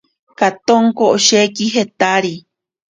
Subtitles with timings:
[0.41, 2.35] Katonko osheki jetari.